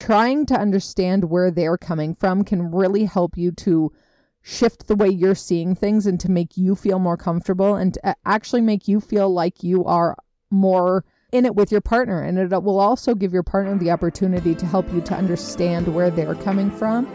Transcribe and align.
trying 0.00 0.46
to 0.46 0.58
understand 0.58 1.30
where 1.30 1.50
they're 1.50 1.76
coming 1.76 2.14
from 2.14 2.42
can 2.42 2.72
really 2.72 3.04
help 3.04 3.36
you 3.36 3.52
to 3.52 3.92
shift 4.42 4.88
the 4.88 4.96
way 4.96 5.08
you're 5.08 5.34
seeing 5.34 5.74
things 5.74 6.06
and 6.06 6.18
to 6.18 6.30
make 6.30 6.56
you 6.56 6.74
feel 6.74 6.98
more 6.98 7.18
comfortable 7.18 7.74
and 7.74 7.94
to 7.94 8.16
actually 8.24 8.62
make 8.62 8.88
you 8.88 8.98
feel 8.98 9.32
like 9.32 9.62
you 9.62 9.84
are 9.84 10.16
more 10.50 11.04
in 11.32 11.44
it 11.44 11.54
with 11.54 11.70
your 11.70 11.82
partner. 11.82 12.22
And 12.22 12.38
it 12.38 12.62
will 12.62 12.80
also 12.80 13.14
give 13.14 13.34
your 13.34 13.42
partner 13.42 13.76
the 13.76 13.90
opportunity 13.90 14.54
to 14.54 14.66
help 14.66 14.90
you 14.92 15.02
to 15.02 15.14
understand 15.14 15.86
where 15.94 16.10
they're 16.10 16.34
coming 16.34 16.70
from. 16.70 17.06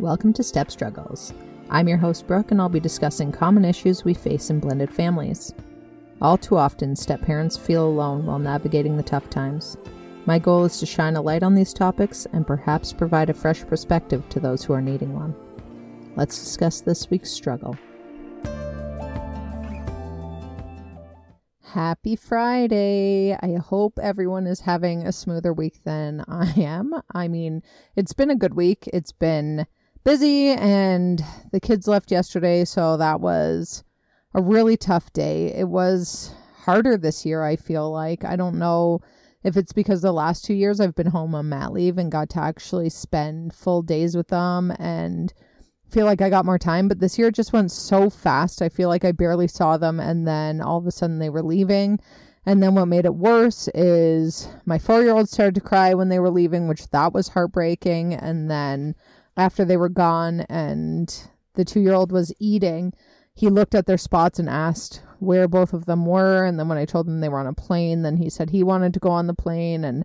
Welcome 0.00 0.32
to 0.32 0.42
Step 0.42 0.72
Struggles. 0.72 1.32
I'm 1.70 1.86
your 1.86 1.98
host, 1.98 2.26
Brooke, 2.26 2.50
and 2.50 2.60
I'll 2.60 2.68
be 2.68 2.80
discussing 2.80 3.30
common 3.30 3.64
issues 3.64 4.04
we 4.04 4.12
face 4.12 4.50
in 4.50 4.58
blended 4.58 4.92
families. 4.92 5.54
All 6.20 6.36
too 6.36 6.56
often, 6.56 6.96
step 6.96 7.22
parents 7.22 7.56
feel 7.56 7.86
alone 7.86 8.26
while 8.26 8.40
navigating 8.40 8.96
the 8.96 9.02
tough 9.02 9.30
times. 9.30 9.76
My 10.24 10.38
goal 10.38 10.64
is 10.64 10.78
to 10.78 10.86
shine 10.86 11.16
a 11.16 11.20
light 11.20 11.42
on 11.42 11.56
these 11.56 11.74
topics 11.74 12.28
and 12.32 12.46
perhaps 12.46 12.92
provide 12.92 13.28
a 13.28 13.34
fresh 13.34 13.66
perspective 13.66 14.28
to 14.28 14.38
those 14.38 14.62
who 14.62 14.72
are 14.72 14.80
needing 14.80 15.14
one. 15.14 15.34
Let's 16.14 16.38
discuss 16.38 16.80
this 16.80 17.10
week's 17.10 17.32
struggle. 17.32 17.76
Happy 21.64 22.14
Friday. 22.14 23.34
I 23.34 23.56
hope 23.56 23.98
everyone 24.00 24.46
is 24.46 24.60
having 24.60 25.04
a 25.04 25.12
smoother 25.12 25.52
week 25.52 25.82
than 25.82 26.24
I 26.28 26.52
am. 26.56 26.92
I 27.12 27.26
mean, 27.26 27.62
it's 27.96 28.12
been 28.12 28.30
a 28.30 28.36
good 28.36 28.54
week. 28.54 28.88
It's 28.92 29.10
been 29.10 29.66
busy, 30.04 30.50
and 30.50 31.24
the 31.50 31.60
kids 31.60 31.88
left 31.88 32.12
yesterday, 32.12 32.64
so 32.64 32.96
that 32.96 33.20
was 33.20 33.82
a 34.34 34.42
really 34.42 34.76
tough 34.76 35.12
day. 35.12 35.46
It 35.52 35.68
was 35.68 36.32
harder 36.54 36.96
this 36.96 37.26
year, 37.26 37.42
I 37.42 37.56
feel 37.56 37.90
like. 37.90 38.24
I 38.24 38.36
don't 38.36 38.60
know 38.60 39.00
if 39.44 39.56
it's 39.56 39.72
because 39.72 40.02
the 40.02 40.12
last 40.12 40.44
two 40.44 40.54
years 40.54 40.80
I've 40.80 40.94
been 40.94 41.08
home 41.08 41.34
on 41.34 41.48
mat 41.48 41.72
leave 41.72 41.98
and 41.98 42.12
got 42.12 42.30
to 42.30 42.40
actually 42.40 42.90
spend 42.90 43.54
full 43.54 43.82
days 43.82 44.16
with 44.16 44.28
them 44.28 44.72
and 44.78 45.32
feel 45.90 46.06
like 46.06 46.22
I 46.22 46.30
got 46.30 46.46
more 46.46 46.58
time, 46.58 46.88
but 46.88 47.00
this 47.00 47.18
year 47.18 47.30
just 47.30 47.52
went 47.52 47.70
so 47.70 48.08
fast. 48.08 48.62
I 48.62 48.68
feel 48.68 48.88
like 48.88 49.04
I 49.04 49.12
barely 49.12 49.48
saw 49.48 49.76
them 49.76 50.00
and 50.00 50.26
then 50.26 50.60
all 50.60 50.78
of 50.78 50.86
a 50.86 50.90
sudden 50.90 51.18
they 51.18 51.28
were 51.28 51.42
leaving. 51.42 51.98
And 52.44 52.62
then 52.62 52.74
what 52.74 52.86
made 52.86 53.04
it 53.04 53.14
worse 53.14 53.68
is 53.74 54.48
my 54.64 54.78
4-year-old 54.78 55.28
started 55.28 55.54
to 55.54 55.60
cry 55.60 55.94
when 55.94 56.08
they 56.08 56.18
were 56.18 56.30
leaving, 56.30 56.66
which 56.66 56.88
that 56.88 57.12
was 57.12 57.28
heartbreaking, 57.28 58.14
and 58.14 58.50
then 58.50 58.96
after 59.36 59.64
they 59.64 59.76
were 59.76 59.88
gone 59.88 60.40
and 60.48 61.28
the 61.54 61.64
2-year-old 61.64 62.10
was 62.10 62.32
eating, 62.40 62.94
he 63.34 63.48
looked 63.48 63.74
at 63.74 63.86
their 63.86 63.98
spots 63.98 64.38
and 64.38 64.48
asked 64.48 65.02
where 65.18 65.48
both 65.48 65.72
of 65.72 65.86
them 65.86 66.04
were. 66.04 66.44
And 66.44 66.58
then 66.58 66.68
when 66.68 66.78
I 66.78 66.84
told 66.84 67.06
him 67.06 67.20
they 67.20 67.28
were 67.28 67.38
on 67.38 67.46
a 67.46 67.54
plane, 67.54 68.02
then 68.02 68.16
he 68.16 68.28
said 68.28 68.50
he 68.50 68.62
wanted 68.62 68.92
to 68.94 69.00
go 69.00 69.10
on 69.10 69.26
the 69.26 69.34
plane. 69.34 69.84
And 69.84 70.04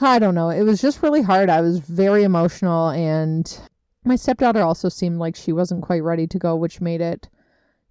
I 0.00 0.18
don't 0.18 0.34
know. 0.34 0.50
It 0.50 0.62
was 0.62 0.80
just 0.80 1.02
really 1.02 1.22
hard. 1.22 1.50
I 1.50 1.60
was 1.60 1.80
very 1.80 2.22
emotional. 2.22 2.90
And 2.90 3.60
my 4.04 4.16
stepdaughter 4.16 4.62
also 4.62 4.88
seemed 4.88 5.18
like 5.18 5.36
she 5.36 5.52
wasn't 5.52 5.82
quite 5.82 6.02
ready 6.02 6.26
to 6.28 6.38
go, 6.38 6.56
which 6.56 6.80
made 6.80 7.00
it 7.00 7.28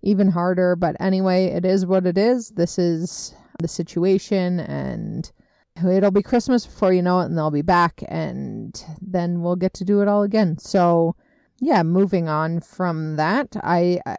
even 0.01 0.29
harder. 0.29 0.75
But 0.75 0.95
anyway, 0.99 1.45
it 1.45 1.65
is 1.65 1.85
what 1.85 2.07
it 2.07 2.17
is. 2.17 2.49
This 2.51 2.79
is 2.79 3.35
the 3.59 3.67
situation. 3.67 4.61
And 4.61 5.31
it'll 5.77 6.11
be 6.11 6.23
Christmas 6.23 6.65
before 6.65 6.93
you 6.93 7.01
know 7.01 7.19
it, 7.19 7.25
and 7.25 7.37
they'll 7.37 7.51
be 7.51 7.61
back. 7.61 8.01
And 8.07 8.81
then 9.01 9.41
we'll 9.41 9.57
get 9.57 9.73
to 9.75 9.85
do 9.85 10.01
it 10.01 10.07
all 10.07 10.23
again. 10.23 10.57
So, 10.57 11.15
yeah, 11.59 11.83
moving 11.83 12.29
on 12.29 12.61
from 12.61 13.17
that, 13.17 13.55
I, 13.61 13.99
I 14.05 14.17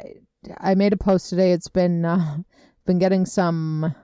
I 0.59 0.75
made 0.75 0.93
a 0.93 0.97
post 0.97 1.31
today. 1.31 1.53
It's 1.53 1.69
been 1.69 2.05
uh, 2.05 2.39
been 2.85 2.99
getting 2.99 3.27
some 3.27 3.95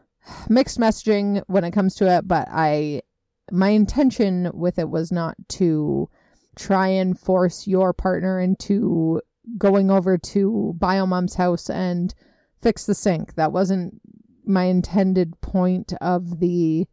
mixed 0.48 0.78
messaging 0.78 1.42
when 1.46 1.64
it 1.64 1.72
comes 1.72 1.94
to 1.96 2.10
it, 2.10 2.26
but 2.26 2.48
I 2.50 3.02
my 3.50 3.70
intention 3.70 4.50
with 4.54 4.78
it 4.78 4.88
was 4.88 5.12
not 5.12 5.36
to 5.48 6.08
try 6.56 6.88
and 6.88 7.18
force 7.18 7.66
your 7.66 7.92
partner 7.92 8.40
into 8.40 9.20
going 9.58 9.90
over 9.90 10.18
to 10.18 10.74
Biomom's 10.78 11.34
house 11.34 11.68
and 11.68 12.14
fix 12.60 12.86
the 12.86 12.94
sink. 12.94 13.34
That 13.34 13.52
wasn't 13.52 14.00
my 14.44 14.64
intended 14.64 15.40
point 15.40 15.92
of 16.00 16.40
the 16.40 16.86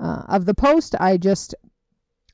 uh, 0.00 0.22
of 0.28 0.46
the 0.46 0.54
post. 0.54 0.94
I 1.00 1.16
just 1.16 1.54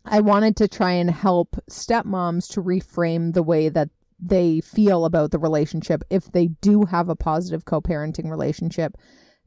I 0.04 0.20
wanted 0.20 0.56
to 0.56 0.69
try 0.69 0.92
and 0.92 1.10
help 1.10 1.56
stepmoms 1.70 2.48
to 2.53 2.62
reframe 2.62 3.34
the 3.34 3.42
way 3.42 3.69
that 3.69 3.91
they 4.21 4.61
feel 4.61 5.05
about 5.05 5.31
the 5.31 5.39
relationship 5.39 6.03
if 6.11 6.33
they 6.33 6.49
do 6.61 6.84
have 6.84 7.09
a 7.09 7.17
positive 7.17 7.65
co-parenting 7.65 8.31
relationship 8.31 8.97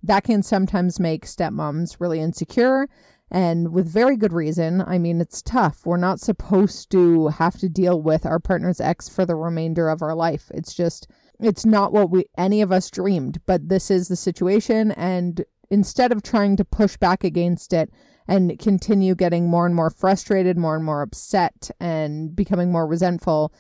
that 0.04 0.24
can 0.24 0.42
sometimes 0.42 1.00
make 1.00 1.26
stepmoms 1.26 1.98
really 2.00 2.20
insecure 2.20 2.88
and 3.30 3.72
with 3.74 3.88
very 3.88 4.18
good 4.18 4.34
reason. 4.34 4.82
I 4.86 4.98
mean, 4.98 5.22
it's 5.22 5.42
tough. 5.42 5.86
We're 5.86 5.98
not 5.98 6.20
supposed 6.20 6.92
to 6.92 7.30
have 7.30 7.58
to 7.60 7.70
deal 7.70 8.02
with 8.02 8.26
our 8.26 8.40
partner's 8.40 8.82
ex 8.82 9.08
for 9.08 9.26
the 9.26 9.36
remainder 9.36 9.90
of 9.90 10.02
our 10.02 10.16
life. 10.16 10.52
It's 10.54 10.74
just, 10.74 11.08
it's 11.40 11.66
not 11.66 11.94
what 11.94 12.10
we, 12.10 12.26
any 12.38 12.62
of 12.62 12.72
us 12.72 12.90
dreamed, 12.90 13.40
but 13.46 13.70
this 13.70 13.90
is 13.90 14.08
the 14.08 14.16
situation. 14.16 14.92
And 14.92 15.46
instead 15.70 16.12
of 16.12 16.24
trying 16.24 16.58
to 16.58 16.66
push 16.66 16.98
back 16.98 17.24
against 17.24 17.72
it 17.72 17.90
and 18.28 18.60
continue 18.60 19.16
getting 19.16 19.50
more 19.50 19.66
and 19.66 19.76
more 19.76 19.90
frustrated, 19.90 20.58
more 20.58 20.76
and 20.76 20.84
more 20.84 21.02
upset, 21.02 21.72
and 21.80 22.36
becoming 22.36 22.72
more 22.72 22.86
resentful, 22.86 23.54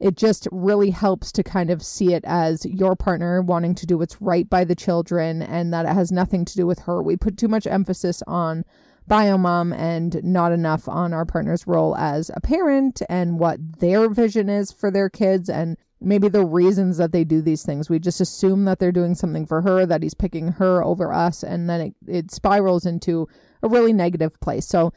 it 0.00 0.16
just 0.16 0.48
really 0.50 0.90
helps 0.90 1.30
to 1.32 1.42
kind 1.42 1.70
of 1.70 1.82
see 1.82 2.14
it 2.14 2.24
as 2.26 2.64
your 2.66 2.96
partner 2.96 3.40
wanting 3.42 3.74
to 3.76 3.86
do 3.86 3.96
what's 3.98 4.20
right 4.20 4.48
by 4.48 4.64
the 4.64 4.74
children 4.74 5.40
and 5.40 5.72
that 5.72 5.86
it 5.86 5.94
has 5.94 6.10
nothing 6.10 6.44
to 6.44 6.56
do 6.56 6.66
with 6.66 6.80
her. 6.80 7.02
We 7.02 7.16
put 7.16 7.38
too 7.38 7.48
much 7.48 7.66
emphasis 7.66 8.22
on 8.26 8.64
biomom 9.08 9.76
and 9.76 10.22
not 10.24 10.52
enough 10.52 10.88
on 10.88 11.12
our 11.12 11.24
partner's 11.24 11.66
role 11.66 11.96
as 11.96 12.30
a 12.34 12.40
parent 12.40 13.02
and 13.08 13.38
what 13.38 13.58
their 13.80 14.08
vision 14.08 14.48
is 14.48 14.72
for 14.72 14.90
their 14.90 15.10
kids 15.10 15.48
and 15.48 15.76
maybe 16.00 16.28
the 16.28 16.44
reasons 16.44 16.98
that 16.98 17.12
they 17.12 17.24
do 17.24 17.40
these 17.40 17.64
things. 17.64 17.88
We 17.88 17.98
just 17.98 18.20
assume 18.20 18.64
that 18.64 18.78
they're 18.78 18.92
doing 18.92 19.14
something 19.14 19.46
for 19.46 19.62
her, 19.62 19.86
that 19.86 20.02
he's 20.02 20.14
picking 20.14 20.48
her 20.48 20.82
over 20.82 21.12
us, 21.12 21.42
and 21.42 21.68
then 21.68 21.80
it, 21.80 21.94
it 22.06 22.30
spirals 22.30 22.84
into 22.86 23.28
a 23.62 23.68
really 23.68 23.92
negative 23.92 24.38
place. 24.40 24.66
So 24.66 24.92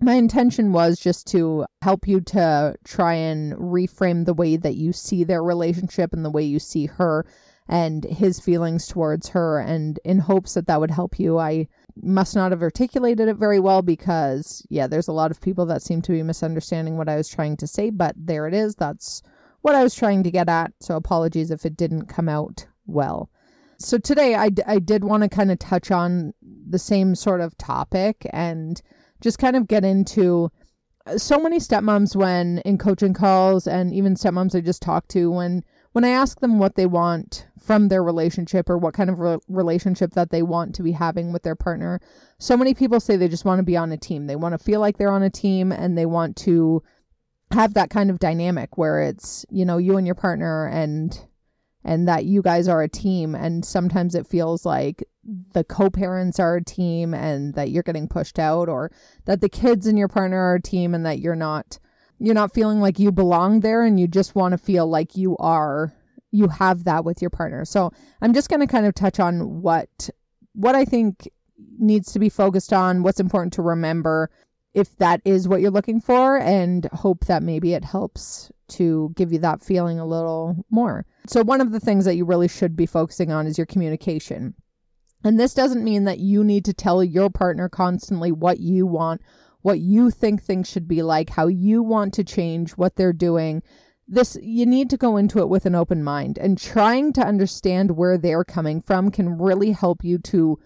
my 0.00 0.14
intention 0.14 0.72
was 0.72 0.98
just 0.98 1.26
to 1.28 1.64
help 1.82 2.06
you 2.06 2.20
to 2.20 2.74
try 2.84 3.14
and 3.14 3.54
reframe 3.54 4.24
the 4.24 4.34
way 4.34 4.56
that 4.56 4.74
you 4.74 4.92
see 4.92 5.24
their 5.24 5.42
relationship 5.42 6.12
and 6.12 6.24
the 6.24 6.30
way 6.30 6.42
you 6.42 6.58
see 6.58 6.86
her 6.86 7.24
and 7.68 8.04
his 8.04 8.40
feelings 8.40 8.86
towards 8.86 9.28
her 9.28 9.58
and 9.58 9.98
in 10.04 10.18
hopes 10.18 10.54
that 10.54 10.66
that 10.66 10.80
would 10.80 10.90
help 10.90 11.18
you. 11.18 11.38
I 11.38 11.66
must 12.02 12.34
not 12.34 12.52
have 12.52 12.62
articulated 12.62 13.28
it 13.28 13.36
very 13.36 13.60
well 13.60 13.80
because 13.80 14.66
yeah 14.68 14.86
there's 14.86 15.08
a 15.08 15.12
lot 15.12 15.30
of 15.30 15.40
people 15.40 15.64
that 15.66 15.82
seem 15.82 16.02
to 16.02 16.12
be 16.12 16.22
misunderstanding 16.24 16.96
what 16.96 17.08
i 17.08 17.14
was 17.14 17.28
trying 17.28 17.56
to 17.56 17.66
say 17.68 17.90
but 17.90 18.14
there 18.18 18.46
it 18.48 18.54
is. 18.54 18.74
That's 18.74 19.22
what 19.62 19.74
i 19.74 19.82
was 19.82 19.94
trying 19.94 20.22
to 20.24 20.30
get 20.30 20.48
at 20.48 20.72
so 20.80 20.96
apologies 20.96 21.50
if 21.50 21.64
it 21.64 21.76
didn't 21.76 22.06
come 22.06 22.28
out 22.28 22.66
well. 22.86 23.30
So 23.78 23.98
today 23.98 24.34
i, 24.34 24.50
I 24.66 24.78
did 24.78 25.04
want 25.04 25.22
to 25.22 25.28
kind 25.28 25.50
of 25.50 25.58
touch 25.58 25.90
on 25.90 26.34
the 26.42 26.78
same 26.78 27.14
sort 27.14 27.40
of 27.40 27.56
topic 27.56 28.26
and 28.30 28.82
just 29.24 29.38
kind 29.38 29.56
of 29.56 29.66
get 29.66 29.84
into 29.84 30.52
uh, 31.06 31.16
so 31.16 31.38
many 31.40 31.58
stepmoms 31.58 32.14
when 32.14 32.58
in 32.58 32.76
coaching 32.78 33.14
calls 33.14 33.66
and 33.66 33.92
even 33.92 34.14
stepmoms 34.14 34.54
I 34.54 34.60
just 34.60 34.82
talk 34.82 35.08
to 35.08 35.30
when 35.30 35.64
when 35.92 36.04
I 36.04 36.10
ask 36.10 36.40
them 36.40 36.58
what 36.58 36.74
they 36.74 36.86
want 36.86 37.46
from 37.64 37.88
their 37.88 38.02
relationship 38.02 38.68
or 38.68 38.76
what 38.76 38.94
kind 38.94 39.08
of 39.08 39.20
re- 39.20 39.38
relationship 39.48 40.10
that 40.12 40.30
they 40.30 40.42
want 40.42 40.74
to 40.74 40.82
be 40.82 40.92
having 40.92 41.32
with 41.32 41.44
their 41.44 41.54
partner, 41.54 42.00
so 42.38 42.56
many 42.56 42.74
people 42.74 43.00
say 43.00 43.16
they 43.16 43.28
just 43.28 43.44
want 43.44 43.60
to 43.60 43.64
be 43.64 43.76
on 43.76 43.92
a 43.92 43.96
team. 43.96 44.26
They 44.26 44.36
want 44.36 44.52
to 44.52 44.58
feel 44.58 44.80
like 44.80 44.98
they're 44.98 45.10
on 45.10 45.22
a 45.22 45.30
team 45.30 45.72
and 45.72 45.96
they 45.96 46.04
want 46.04 46.36
to 46.38 46.82
have 47.52 47.74
that 47.74 47.90
kind 47.90 48.10
of 48.10 48.18
dynamic 48.18 48.76
where 48.76 49.00
it's, 49.02 49.46
you 49.50 49.64
know, 49.64 49.78
you 49.78 49.96
and 49.96 50.04
your 50.04 50.16
partner 50.16 50.66
and 50.66 51.16
and 51.84 52.08
that 52.08 52.24
you 52.24 52.42
guys 52.42 52.68
are 52.68 52.82
a 52.82 52.88
team 52.88 53.34
and 53.34 53.64
sometimes 53.64 54.14
it 54.14 54.26
feels 54.26 54.64
like 54.64 55.04
the 55.52 55.64
co-parents 55.64 56.38
are 56.38 56.56
a 56.56 56.64
team 56.64 57.14
and 57.14 57.54
that 57.54 57.70
you're 57.70 57.82
getting 57.82 58.08
pushed 58.08 58.38
out 58.38 58.68
or 58.68 58.90
that 59.26 59.40
the 59.40 59.48
kids 59.48 59.86
and 59.86 59.98
your 59.98 60.08
partner 60.08 60.38
are 60.38 60.56
a 60.56 60.62
team 60.62 60.94
and 60.94 61.04
that 61.06 61.20
you're 61.20 61.36
not 61.36 61.78
you're 62.18 62.34
not 62.34 62.54
feeling 62.54 62.80
like 62.80 62.98
you 62.98 63.10
belong 63.10 63.60
there 63.60 63.82
and 63.82 63.98
you 63.98 64.06
just 64.06 64.34
want 64.34 64.52
to 64.52 64.58
feel 64.58 64.86
like 64.86 65.16
you 65.16 65.36
are 65.38 65.92
you 66.34 66.48
have 66.48 66.84
that 66.84 67.04
with 67.04 67.22
your 67.22 67.30
partner. 67.30 67.64
So, 67.64 67.92
I'm 68.20 68.34
just 68.34 68.48
going 68.48 68.60
to 68.60 68.66
kind 68.66 68.86
of 68.86 68.94
touch 68.94 69.20
on 69.20 69.62
what 69.62 70.10
what 70.54 70.74
I 70.74 70.84
think 70.84 71.28
needs 71.78 72.12
to 72.12 72.18
be 72.18 72.28
focused 72.28 72.72
on, 72.72 73.02
what's 73.02 73.20
important 73.20 73.52
to 73.54 73.62
remember 73.62 74.30
if 74.74 74.96
that 74.98 75.20
is 75.24 75.48
what 75.48 75.60
you're 75.60 75.70
looking 75.70 76.00
for 76.00 76.36
and 76.36 76.84
hope 76.86 77.26
that 77.26 77.42
maybe 77.42 77.74
it 77.74 77.84
helps 77.84 78.50
to 78.66 79.12
give 79.16 79.32
you 79.32 79.38
that 79.38 79.62
feeling 79.62 79.98
a 79.98 80.06
little 80.06 80.56
more. 80.70 81.06
So, 81.26 81.42
one 81.42 81.60
of 81.60 81.70
the 81.70 81.80
things 81.80 82.04
that 82.04 82.16
you 82.16 82.24
really 82.24 82.48
should 82.48 82.76
be 82.76 82.86
focusing 82.86 83.30
on 83.30 83.46
is 83.46 83.56
your 83.56 83.66
communication. 83.66 84.54
And 85.22 85.40
this 85.40 85.54
doesn't 85.54 85.84
mean 85.84 86.04
that 86.04 86.18
you 86.18 86.44
need 86.44 86.64
to 86.66 86.74
tell 86.74 87.02
your 87.02 87.30
partner 87.30 87.68
constantly 87.68 88.30
what 88.30 88.60
you 88.60 88.86
want, 88.86 89.22
what 89.62 89.80
you 89.80 90.10
think 90.10 90.42
things 90.42 90.68
should 90.68 90.86
be 90.86 91.02
like, 91.02 91.30
how 91.30 91.46
you 91.46 91.82
want 91.82 92.12
to 92.14 92.24
change 92.24 92.72
what 92.72 92.96
they're 92.96 93.14
doing. 93.14 93.62
This, 94.06 94.36
you 94.42 94.66
need 94.66 94.90
to 94.90 94.98
go 94.98 95.16
into 95.16 95.38
it 95.38 95.48
with 95.48 95.64
an 95.64 95.74
open 95.74 96.04
mind 96.04 96.36
and 96.36 96.60
trying 96.60 97.14
to 97.14 97.26
understand 97.26 97.96
where 97.96 98.18
they're 98.18 98.44
coming 98.44 98.82
from 98.82 99.10
can 99.10 99.38
really 99.38 99.70
help 99.70 100.04
you 100.04 100.18
to 100.18 100.58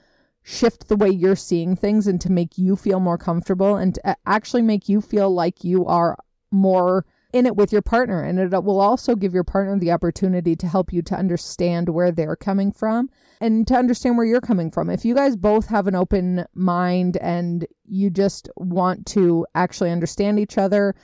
shift 0.48 0.88
the 0.88 0.96
way 0.96 1.10
you're 1.10 1.36
seeing 1.36 1.76
things 1.76 2.06
and 2.06 2.20
to 2.22 2.32
make 2.32 2.56
you 2.56 2.74
feel 2.74 3.00
more 3.00 3.18
comfortable 3.18 3.76
and 3.76 3.94
to 3.94 4.16
actually 4.26 4.62
make 4.62 4.88
you 4.88 5.00
feel 5.00 5.30
like 5.30 5.62
you 5.62 5.84
are 5.84 6.16
more 6.50 7.04
in 7.34 7.44
it 7.44 7.54
with 7.54 7.70
your 7.70 7.82
partner. 7.82 8.22
And 8.22 8.38
it 8.38 8.64
will 8.64 8.80
also 8.80 9.14
give 9.14 9.34
your 9.34 9.44
partner 9.44 9.78
the 9.78 9.92
opportunity 9.92 10.56
to 10.56 10.66
help 10.66 10.90
you 10.90 11.02
to 11.02 11.14
understand 11.14 11.90
where 11.90 12.10
they're 12.10 12.34
coming 12.34 12.72
from 12.72 13.10
and 13.42 13.66
to 13.66 13.74
understand 13.74 14.16
where 14.16 14.24
you're 14.24 14.40
coming 14.40 14.70
from. 14.70 14.88
If 14.88 15.04
you 15.04 15.14
guys 15.14 15.36
both 15.36 15.66
have 15.66 15.86
an 15.86 15.94
open 15.94 16.46
mind 16.54 17.18
and 17.18 17.66
you 17.84 18.08
just 18.08 18.48
want 18.56 19.04
to 19.08 19.46
actually 19.54 19.90
understand 19.90 20.40
each 20.40 20.56
other, 20.56 20.94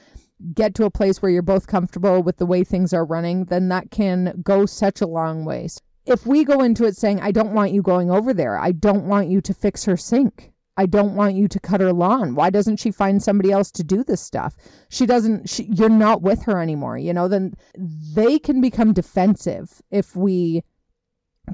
get 0.54 0.74
to 0.76 0.86
a 0.86 0.90
place 0.90 1.20
where 1.20 1.30
you're 1.30 1.42
both 1.42 1.66
comfortable 1.66 2.22
with 2.22 2.38
the 2.38 2.46
way 2.46 2.64
things 2.64 2.94
are 2.94 3.04
running, 3.04 3.44
then 3.44 3.68
that 3.68 3.90
can 3.90 4.40
go 4.42 4.64
such 4.64 5.02
a 5.02 5.06
long 5.06 5.44
ways 5.44 5.82
if 6.06 6.26
we 6.26 6.44
go 6.44 6.60
into 6.62 6.84
it 6.84 6.96
saying, 6.96 7.20
I 7.20 7.30
don't 7.30 7.54
want 7.54 7.72
you 7.72 7.82
going 7.82 8.10
over 8.10 8.34
there, 8.34 8.58
I 8.58 8.72
don't 8.72 9.06
want 9.06 9.28
you 9.28 9.40
to 9.42 9.54
fix 9.54 9.84
her 9.84 9.96
sink. 9.96 10.52
I 10.76 10.86
don't 10.86 11.14
want 11.14 11.36
you 11.36 11.46
to 11.46 11.60
cut 11.60 11.80
her 11.80 11.92
lawn. 11.92 12.34
Why 12.34 12.50
doesn't 12.50 12.78
she 12.78 12.90
find 12.90 13.22
somebody 13.22 13.52
else 13.52 13.70
to 13.72 13.84
do 13.84 14.02
this 14.02 14.20
stuff? 14.20 14.56
She 14.88 15.06
doesn't, 15.06 15.48
she, 15.48 15.64
you're 15.64 15.88
not 15.88 16.20
with 16.20 16.42
her 16.44 16.60
anymore, 16.60 16.98
you 16.98 17.12
know, 17.12 17.28
then 17.28 17.54
they 17.78 18.38
can 18.38 18.60
become 18.60 18.92
defensive 18.92 19.80
if 19.90 20.16
we 20.16 20.62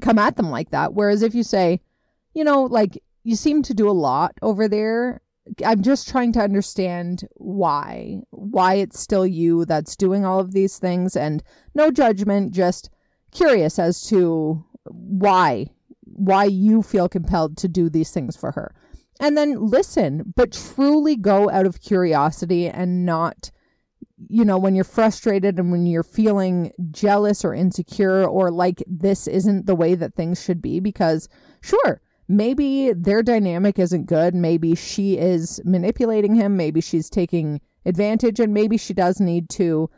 come 0.01 0.17
at 0.17 0.37
them 0.37 0.49
like 0.49 0.71
that. 0.71 0.93
Whereas 0.93 1.21
if 1.21 1.35
you 1.35 1.43
say, 1.43 1.81
you 2.33 2.43
know, 2.43 2.63
like 2.63 3.01
you 3.23 3.35
seem 3.35 3.61
to 3.63 3.73
do 3.73 3.89
a 3.89 3.91
lot 3.91 4.33
over 4.41 4.67
there, 4.67 5.21
I'm 5.65 5.81
just 5.83 6.09
trying 6.09 6.31
to 6.33 6.41
understand 6.41 7.27
why, 7.33 8.21
why 8.31 8.75
it's 8.75 8.99
still 8.99 9.27
you 9.27 9.65
that's 9.65 9.95
doing 9.95 10.25
all 10.25 10.39
of 10.39 10.53
these 10.53 10.79
things 10.79 11.15
and 11.15 11.43
no 11.75 11.91
judgment, 11.91 12.53
just 12.53 12.89
curious 13.31 13.79
as 13.79 14.01
to 14.07 14.63
why 14.85 15.67
why 16.03 16.43
you 16.43 16.81
feel 16.81 17.07
compelled 17.07 17.57
to 17.57 17.67
do 17.67 17.89
these 17.89 18.11
things 18.11 18.35
for 18.35 18.51
her. 18.51 18.75
And 19.19 19.37
then 19.37 19.65
listen, 19.65 20.33
but 20.35 20.51
truly 20.51 21.15
go 21.15 21.49
out 21.49 21.65
of 21.65 21.81
curiosity 21.81 22.67
and 22.67 23.05
not 23.05 23.51
you 24.29 24.45
know, 24.45 24.57
when 24.57 24.75
you're 24.75 24.83
frustrated 24.83 25.57
and 25.57 25.71
when 25.71 25.85
you're 25.85 26.03
feeling 26.03 26.71
jealous 26.91 27.43
or 27.43 27.53
insecure 27.53 28.23
or 28.23 28.51
like 28.51 28.83
this 28.87 29.27
isn't 29.27 29.65
the 29.65 29.75
way 29.75 29.95
that 29.95 30.13
things 30.13 30.41
should 30.41 30.61
be 30.61 30.79
because 30.79 31.27
sure, 31.61 32.01
maybe 32.27 32.93
their 32.93 33.23
dynamic 33.23 33.79
isn't 33.79 34.05
good, 34.05 34.35
maybe 34.35 34.75
she 34.75 35.17
is 35.17 35.61
manipulating 35.65 36.35
him, 36.35 36.55
maybe 36.55 36.81
she's 36.81 37.09
taking 37.09 37.59
advantage 37.85 38.39
and 38.39 38.53
maybe 38.53 38.77
she 38.77 38.93
does 38.93 39.19
need 39.19 39.49
to 39.49 39.89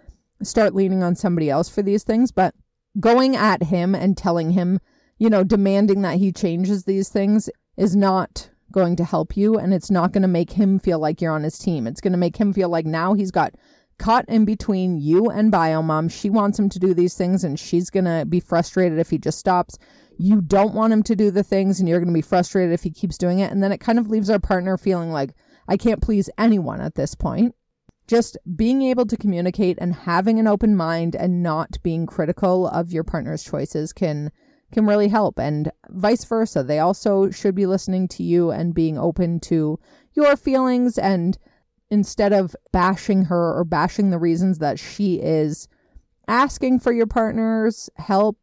start 0.42 0.76
leaning 0.76 1.04
on 1.04 1.16
somebody 1.16 1.50
else 1.50 1.70
for 1.70 1.82
these 1.82 2.04
things, 2.04 2.32
but 2.32 2.56
going 3.00 3.36
at 3.36 3.64
him 3.64 3.96
and 3.96 4.18
telling 4.18 4.52
him, 4.52 4.80
you 5.18 5.30
know, 5.30 5.44
demanding 5.44 6.02
that 6.02 6.18
he 6.18 6.32
changes 6.32 6.84
these 6.84 7.10
things 7.10 7.50
is 7.78 7.96
not 7.96 8.50
going 8.72 8.96
to 8.96 9.06
help 9.06 9.38
you 9.38 9.56
and 9.56 9.74
it's 9.74 9.92
not 9.92 10.12
going 10.12 10.22
to 10.22 10.28
make 10.28 10.52
him 10.52 10.80
feel 10.80 11.00
like 11.00 11.22
you're 11.22 11.34
on 11.34 11.44
his 11.44 11.58
team. 11.58 11.88
It's 11.88 12.02
going 12.02 12.12
to 12.12 12.18
make 12.18 12.38
him 12.38 12.54
feel 12.54 12.70
like 12.70 12.86
now 12.86 13.14
he's 13.14 13.32
got 13.32 13.54
caught 14.00 14.26
in 14.28 14.46
between 14.46 14.98
you 14.98 15.30
and 15.30 15.52
Biomom. 15.52 16.12
She 16.12 16.30
wants 16.30 16.58
him 16.58 16.70
to 16.70 16.80
do 16.80 16.94
these 16.94 17.16
things 17.16 17.44
and 17.44 17.60
she's 17.60 17.90
going 17.90 18.06
to 18.06 18.26
be 18.28 18.40
frustrated 18.40 19.00
if 19.00 19.10
he 19.10 19.18
just 19.18 19.40
stops. 19.40 19.78
You 20.18 20.42
don't 20.42 20.74
want 20.74 20.94
him 20.94 21.04
to 21.04 21.16
do 21.16 21.32
the 21.32 21.44
things 21.44 21.80
and 21.80 21.88
you're 21.88 22.00
going 22.00 22.08
to 22.08 22.14
be 22.14 22.22
frustrated 22.22 22.74
if 22.74 22.84
he 22.84 22.92
keeps 22.92 23.18
doing 23.18 23.40
it. 23.40 23.52
And 23.52 23.62
then 23.62 23.72
it 23.72 23.80
kind 23.80 24.00
of 24.00 24.10
leaves 24.10 24.30
our 24.30 24.40
partner 24.40 24.78
feeling 24.78 25.12
like, 25.12 25.34
I 25.68 25.78
can't 25.78 26.02
please 26.02 26.30
anyone 26.38 26.82
at 26.82 26.96
this 26.96 27.16
point 27.16 27.56
just 28.08 28.38
being 28.56 28.82
able 28.82 29.06
to 29.06 29.18
communicate 29.18 29.78
and 29.80 29.96
having 29.96 30.40
an 30.40 30.48
open 30.48 30.76
mind 30.76 31.16
and 31.16 31.42
not 31.42 31.82
being 31.84 32.06
critical 32.06 32.68
of 32.68 32.92
your 32.92 33.04
partner's 33.04 33.44
choices 33.44 33.94
can 33.94 34.32
can 34.72 34.86
really 34.88 35.08
help 35.08 35.38
and 35.40 35.72
vice 35.90 36.26
versa. 36.26 36.64
They 36.64 36.80
also 36.80 37.30
should 37.30 37.54
be 37.54 37.68
listening 37.68 38.08
to 38.10 38.24
you 38.24 38.50
and 38.50 38.74
being 38.74 38.98
open 38.98 39.40
to 39.42 39.80
your 40.14 40.36
feelings 40.36 40.98
and 40.98 41.38
instead 41.92 42.34
of 42.34 42.56
bashing 42.72 43.26
her 43.26 43.56
or 43.56 43.64
bashing 43.64 44.10
the 44.10 44.18
reasons 44.18 44.58
that 44.58 44.80
she 44.80 45.20
is 45.22 45.68
asking 46.28 46.80
for 46.80 46.92
your 46.92 47.06
partner's 47.06 47.90
help 47.98 48.38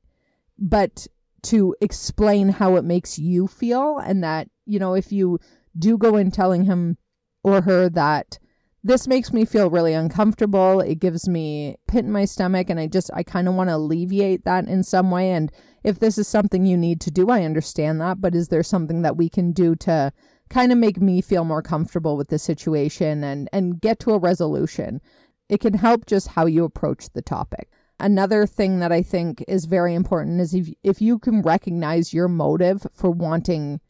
but 0.57 1.07
to 1.43 1.75
explain 1.81 2.49
how 2.49 2.77
it 2.77 2.85
makes 2.85 3.19
you 3.19 3.47
feel 3.47 3.99
and 3.99 4.23
that 4.23 4.49
you 4.67 4.79
know 4.79 4.95
if 4.95 5.11
you 5.11 5.39
do 5.79 5.99
go 5.99 6.17
in 6.17 6.31
telling 6.31 6.65
him 6.65 6.97
or 7.43 7.63
her 7.63 7.89
that 7.89 8.39
this 8.83 9.07
makes 9.07 9.33
me 9.33 9.45
feel 9.45 9.71
really 9.71 9.93
uncomfortable. 9.93 10.81
It 10.81 11.01
gives 11.01 11.29
me 11.29 11.77
pit 11.87 12.05
in 12.05 12.13
my 12.13 12.25
stomach 12.25 12.71
and 12.71 12.81
I 12.81 12.87
just 12.87 13.11
I 13.13 13.23
kind 13.23 13.47
of 13.49 13.55
want 13.55 13.69
to 13.69 13.77
alleviate 13.77 14.45
that 14.45 14.67
in 14.67 14.83
some 14.83 15.11
way 15.11 15.33
and 15.33 15.53
if 15.83 15.99
this 15.99 16.19
is 16.19 16.29
something 16.29 16.67
you 16.67 16.77
need 16.77 17.01
to 17.03 17.11
do, 17.11 17.31
I 17.31 17.45
understand 17.45 18.01
that, 18.01 18.21
but 18.21 18.35
is 18.35 18.49
there 18.49 18.63
something 18.63 19.03
that 19.03 19.17
we 19.17 19.29
can 19.29 19.53
do 19.53 19.75
to 19.77 20.13
kind 20.51 20.73
of 20.73 20.79
make 20.79 21.01
me 21.01 21.23
feel 21.23 21.45
more 21.45 21.63
comfortable 21.63 22.17
with 22.17 22.29
the 22.29 22.39
situation 22.39 23.25
and 23.25 23.49
and 23.53 23.81
get 23.81 23.99
to 24.01 24.13
a 24.13 24.19
resolution? 24.19 25.01
It 25.49 25.61
can 25.61 25.75
help 25.75 26.07
just 26.07 26.29
how 26.29 26.47
you 26.47 26.65
approach 26.65 27.11
the 27.13 27.23
topic. 27.23 27.69
Another 27.99 28.47
thing 28.47 28.79
that 28.79 28.93
I 28.93 29.03
think 29.03 29.45
is 29.47 29.67
very 29.67 29.95
important 29.95 30.41
is 30.41 30.55
if 30.55 30.73
if 30.83 31.03
you 31.03 31.19
can 31.19 31.43
recognize 31.43 32.15
your 32.15 32.29
motive 32.29 32.87
for 32.95 33.11
wanting 33.11 33.81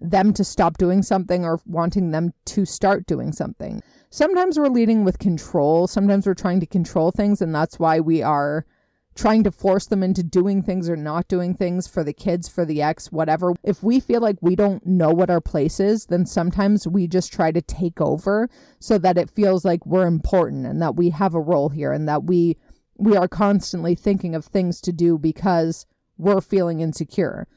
them 0.00 0.32
to 0.32 0.42
stop 0.42 0.78
doing 0.78 1.02
something 1.02 1.44
or 1.44 1.60
wanting 1.66 2.10
them 2.10 2.32
to 2.46 2.64
start 2.64 3.06
doing 3.06 3.32
something 3.32 3.82
sometimes 4.10 4.58
we're 4.58 4.68
leading 4.68 5.04
with 5.04 5.18
control. 5.18 5.86
Sometimes 5.86 6.26
we're 6.26 6.34
trying 6.34 6.60
to 6.60 6.66
control 6.66 7.10
things, 7.10 7.40
and 7.40 7.54
that's 7.54 7.78
why 7.78 8.00
we 8.00 8.22
are 8.22 8.66
trying 9.14 9.42
to 9.44 9.50
force 9.50 9.86
them 9.86 10.02
into 10.02 10.22
doing 10.22 10.62
things 10.62 10.88
or 10.88 10.96
not 10.96 11.28
doing 11.28 11.54
things 11.54 11.86
for 11.86 12.04
the 12.04 12.12
kids, 12.12 12.48
for 12.48 12.64
the 12.64 12.80
ex, 12.80 13.10
whatever. 13.10 13.54
If 13.64 13.82
we 13.82 14.00
feel 14.00 14.20
like 14.20 14.36
we 14.40 14.54
don't 14.54 14.84
know 14.86 15.10
what 15.10 15.30
our 15.30 15.40
place 15.40 15.80
is, 15.80 16.06
then 16.06 16.26
sometimes 16.26 16.86
we 16.86 17.06
just 17.06 17.32
try 17.32 17.50
to 17.50 17.60
take 17.60 18.00
over 18.00 18.48
so 18.78 18.98
that 18.98 19.18
it 19.18 19.28
feels 19.28 19.64
like 19.64 19.84
we're 19.84 20.06
important 20.06 20.66
and 20.66 20.80
that 20.80 20.96
we 20.96 21.10
have 21.10 21.34
a 21.34 21.40
role 21.40 21.68
here 21.68 21.92
and 21.92 22.08
that 22.08 22.24
we 22.24 22.56
we 22.96 23.16
are 23.16 23.28
constantly 23.28 23.94
thinking 23.94 24.34
of 24.34 24.44
things 24.44 24.80
to 24.82 24.92
do 24.92 25.16
because 25.18 25.86
we're 26.18 26.42
feeling 26.42 26.80
insecure 26.80 27.48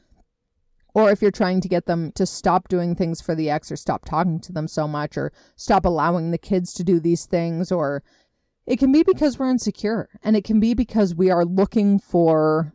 or 0.94 1.10
if 1.10 1.20
you're 1.20 1.30
trying 1.30 1.60
to 1.60 1.68
get 1.68 1.86
them 1.86 2.12
to 2.12 2.24
stop 2.24 2.68
doing 2.68 2.94
things 2.94 3.20
for 3.20 3.34
the 3.34 3.50
ex 3.50 3.70
or 3.70 3.76
stop 3.76 4.04
talking 4.04 4.40
to 4.40 4.52
them 4.52 4.68
so 4.68 4.88
much 4.88 5.18
or 5.18 5.32
stop 5.56 5.84
allowing 5.84 6.30
the 6.30 6.38
kids 6.38 6.72
to 6.72 6.84
do 6.84 7.00
these 7.00 7.26
things 7.26 7.70
or 7.70 8.02
it 8.66 8.78
can 8.78 8.92
be 8.92 9.02
because 9.02 9.38
we're 9.38 9.50
insecure 9.50 10.08
and 10.22 10.36
it 10.36 10.44
can 10.44 10.58
be 10.58 10.72
because 10.72 11.14
we 11.14 11.30
are 11.30 11.44
looking 11.44 11.98
for 11.98 12.72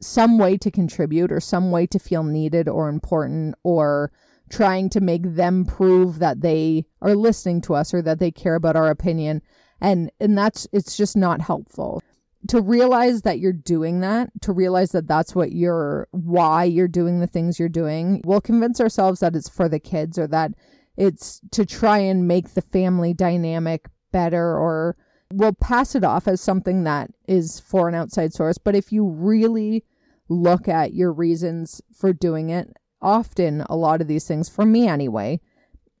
some 0.00 0.38
way 0.38 0.56
to 0.56 0.70
contribute 0.70 1.30
or 1.30 1.40
some 1.40 1.70
way 1.70 1.86
to 1.86 1.98
feel 1.98 2.24
needed 2.24 2.68
or 2.68 2.88
important 2.88 3.54
or 3.62 4.10
trying 4.48 4.88
to 4.88 5.00
make 5.00 5.22
them 5.22 5.64
prove 5.64 6.18
that 6.18 6.40
they 6.40 6.84
are 7.00 7.14
listening 7.14 7.60
to 7.60 7.74
us 7.74 7.94
or 7.94 8.02
that 8.02 8.18
they 8.18 8.30
care 8.30 8.56
about 8.56 8.76
our 8.76 8.90
opinion. 8.90 9.42
And 9.80 10.10
and 10.20 10.36
that's 10.36 10.66
it's 10.72 10.96
just 10.96 11.16
not 11.16 11.40
helpful 11.40 12.02
to 12.48 12.60
realize 12.60 13.22
that 13.22 13.38
you're 13.38 13.52
doing 13.52 14.00
that, 14.00 14.30
to 14.42 14.52
realize 14.52 14.92
that 14.92 15.06
that's 15.06 15.34
what 15.34 15.52
you're, 15.52 16.08
why 16.12 16.64
you're 16.64 16.88
doing 16.88 17.20
the 17.20 17.26
things 17.26 17.58
you're 17.58 17.68
doing, 17.68 18.22
we'll 18.24 18.40
convince 18.40 18.80
ourselves 18.80 19.20
that 19.20 19.36
it's 19.36 19.48
for 19.48 19.68
the 19.68 19.78
kids 19.80 20.18
or 20.18 20.26
that 20.28 20.52
it's 20.96 21.40
to 21.50 21.66
try 21.66 21.98
and 21.98 22.26
make 22.26 22.54
the 22.54 22.62
family 22.62 23.12
dynamic 23.12 23.88
better 24.12 24.56
or 24.56 24.96
we'll 25.32 25.54
pass 25.54 25.94
it 25.94 26.04
off 26.04 26.26
as 26.26 26.40
something 26.40 26.84
that 26.84 27.10
is 27.28 27.60
for 27.60 27.88
an 27.88 27.94
outside 27.94 28.32
source. 28.32 28.58
But 28.58 28.74
if 28.74 28.92
you 28.92 29.06
really 29.06 29.84
look 30.28 30.68
at 30.68 30.94
your 30.94 31.12
reasons 31.12 31.80
for 31.94 32.12
doing 32.12 32.50
it, 32.50 32.68
often 33.02 33.62
a 33.62 33.76
lot 33.76 34.00
of 34.00 34.08
these 34.08 34.26
things, 34.26 34.48
for 34.48 34.64
me 34.64 34.88
anyway, 34.88 35.40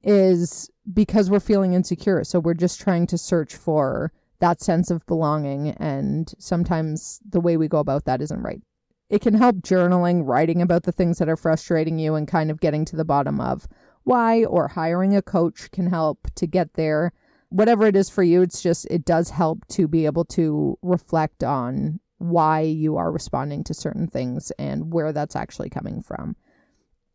is 0.02 0.70
because 0.92 1.30
we're 1.30 1.40
feeling 1.40 1.74
insecure. 1.74 2.24
So 2.24 2.40
we're 2.40 2.54
just 2.54 2.80
trying 2.80 3.06
to 3.08 3.18
search 3.18 3.54
for 3.54 4.12
that 4.40 4.60
sense 4.60 4.90
of 4.90 5.06
belonging. 5.06 5.70
And 5.70 6.32
sometimes 6.38 7.20
the 7.28 7.40
way 7.40 7.56
we 7.56 7.68
go 7.68 7.78
about 7.78 8.04
that 8.06 8.20
isn't 8.20 8.42
right. 8.42 8.60
It 9.08 9.20
can 9.20 9.34
help 9.34 9.56
journaling, 9.56 10.22
writing 10.24 10.62
about 10.62 10.84
the 10.84 10.92
things 10.92 11.18
that 11.18 11.28
are 11.28 11.36
frustrating 11.36 11.98
you, 11.98 12.14
and 12.14 12.28
kind 12.28 12.50
of 12.50 12.60
getting 12.60 12.84
to 12.86 12.96
the 12.96 13.04
bottom 13.04 13.40
of 13.40 13.66
why, 14.04 14.44
or 14.44 14.68
hiring 14.68 15.16
a 15.16 15.22
coach 15.22 15.70
can 15.72 15.88
help 15.88 16.28
to 16.36 16.46
get 16.46 16.74
there. 16.74 17.12
Whatever 17.48 17.86
it 17.86 17.96
is 17.96 18.08
for 18.08 18.22
you, 18.22 18.42
it's 18.42 18.62
just, 18.62 18.86
it 18.86 19.04
does 19.04 19.30
help 19.30 19.66
to 19.68 19.88
be 19.88 20.06
able 20.06 20.24
to 20.26 20.78
reflect 20.82 21.42
on 21.42 21.98
why 22.18 22.60
you 22.60 22.96
are 22.96 23.10
responding 23.10 23.64
to 23.64 23.74
certain 23.74 24.06
things 24.06 24.52
and 24.58 24.92
where 24.92 25.12
that's 25.12 25.34
actually 25.34 25.70
coming 25.70 26.02
from. 26.02 26.36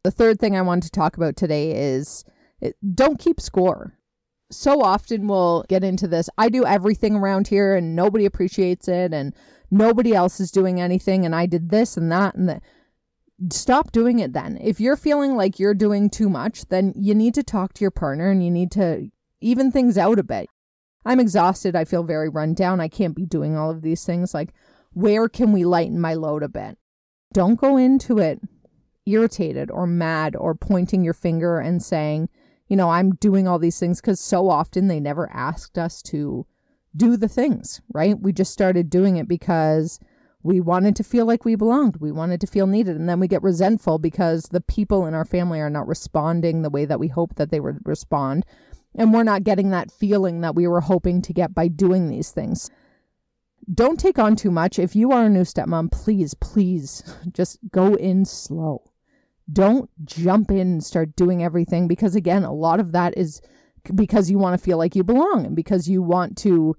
The 0.03 0.12
third 0.12 0.39
thing 0.39 0.58
I 0.58 0.62
want 0.62 0.84
to 0.84 0.91
talk 0.91 1.15
about 1.15 1.36
today 1.38 1.72
is 1.72 2.25
don't 2.94 3.20
keep 3.20 3.39
score 3.39 3.98
so 4.51 4.81
often 4.81 5.27
we'll 5.27 5.65
get 5.67 5.83
into 5.83 6.07
this. 6.07 6.29
I 6.37 6.49
do 6.49 6.65
everything 6.65 7.15
around 7.15 7.47
here 7.47 7.75
and 7.75 7.95
nobody 7.95 8.25
appreciates 8.25 8.87
it 8.87 9.13
and 9.13 9.33
nobody 9.71 10.13
else 10.13 10.39
is 10.39 10.51
doing 10.51 10.79
anything 10.79 11.25
and 11.25 11.35
I 11.35 11.45
did 11.45 11.69
this 11.69 11.97
and 11.97 12.11
that 12.11 12.35
and 12.35 12.49
that. 12.49 12.63
Stop 13.51 13.91
doing 13.91 14.19
it 14.19 14.33
then. 14.33 14.57
If 14.61 14.79
you're 14.79 14.95
feeling 14.95 15.35
like 15.35 15.59
you're 15.59 15.73
doing 15.73 16.09
too 16.09 16.29
much, 16.29 16.67
then 16.67 16.93
you 16.95 17.13
need 17.13 17.33
to 17.33 17.43
talk 17.43 17.73
to 17.73 17.81
your 17.81 17.91
partner 17.91 18.31
and 18.31 18.43
you 18.43 18.49
need 18.49 18.71
to 18.71 19.09
even 19.41 19.71
things 19.71 19.97
out 19.97 20.19
a 20.19 20.23
bit. 20.23 20.47
I'm 21.05 21.19
exhausted. 21.19 21.75
I 21.75 21.83
feel 21.83 22.03
very 22.03 22.29
run 22.29 22.53
down. 22.53 22.79
I 22.79 22.87
can't 22.87 23.15
be 23.15 23.25
doing 23.25 23.57
all 23.57 23.69
of 23.69 23.81
these 23.81 24.05
things. 24.05 24.33
Like, 24.33 24.53
where 24.93 25.27
can 25.27 25.51
we 25.51 25.65
lighten 25.65 25.99
my 25.99 26.13
load 26.13 26.43
a 26.43 26.47
bit? 26.47 26.77
Don't 27.33 27.59
go 27.59 27.75
into 27.77 28.17
it 28.19 28.39
irritated 29.05 29.69
or 29.69 29.85
mad 29.85 30.35
or 30.35 30.55
pointing 30.55 31.03
your 31.03 31.13
finger 31.13 31.59
and 31.59 31.83
saying, 31.83 32.29
you 32.67 32.75
know, 32.75 32.89
I'm 32.89 33.15
doing 33.15 33.48
all 33.48 33.60
these 33.60 33.79
things 33.79 34.01
because 34.01 34.19
so 34.19 34.50
often 34.50 34.88
they 34.88 35.00
never 35.00 35.31
asked 35.31 35.77
us 35.77 36.01
to 36.03 36.45
do 36.95 37.17
the 37.17 37.27
things, 37.27 37.81
right? 37.93 38.19
We 38.19 38.31
just 38.34 38.53
started 38.53 38.89
doing 38.89 39.17
it 39.17 39.27
because 39.27 40.00
we 40.43 40.62
wanted 40.62 40.95
to 40.95 41.03
feel 41.03 41.25
like 41.25 41.43
we 41.43 41.55
belonged. 41.55 41.98
We 41.98 42.12
wanted 42.12 42.39
to 42.41 42.48
feel 42.48 42.67
needed. 42.67 42.95
And 42.95 43.10
then 43.10 43.19
we 43.19 43.27
get 43.27 43.43
resentful 43.43 44.00
because 44.00 44.43
the 44.43 44.62
people 44.62 45.05
in 45.05 45.13
our 45.13 45.25
family 45.25 45.60
are 45.60 45.69
not 45.69 45.88
responding 45.88 46.62
the 46.62 46.69
way 46.69 46.86
that 46.86 47.00
we 47.00 47.07
hoped 47.07 47.38
that 47.38 47.50
they 47.50 47.60
would 47.60 47.79
respond. 47.84 48.45
And 48.93 49.13
we're 49.13 49.24
not 49.24 49.43
getting 49.43 49.72
that 49.72 49.91
feeling 49.91 50.41
that 50.41 50.55
we 50.55 50.67
were 50.67 50.81
hoping 50.81 51.22
to 51.24 51.34
get 51.34 51.53
by 51.53 51.67
doing 51.67 52.10
these 52.10 52.31
things. 52.31 52.69
Don't 53.74 54.00
take 54.00 54.19
on 54.19 54.36
too 54.36 54.51
much. 54.51 54.77
If 54.77 54.95
you 54.95 55.12
are 55.12 55.25
a 55.25 55.29
new 55.29 55.41
stepmom, 55.41 55.91
please, 55.91 56.34
please 56.36 57.03
just 57.31 57.57
go 57.72 57.95
in 57.95 58.25
slow. 58.25 58.84
Don't 59.51 59.89
jump 60.05 60.49
in 60.51 60.59
and 60.59 60.83
start 60.83 61.15
doing 61.15 61.43
everything 61.43 61.87
because, 61.87 62.15
again, 62.15 62.43
a 62.43 62.53
lot 62.53 62.79
of 62.79 62.91
that 62.93 63.17
is 63.17 63.41
because 63.93 64.31
you 64.31 64.39
want 64.39 64.59
to 64.59 64.63
feel 64.63 64.77
like 64.77 64.95
you 64.95 65.03
belong 65.03 65.45
and 65.45 65.55
because 65.55 65.87
you 65.87 66.01
want 66.01 66.37
to 66.39 66.75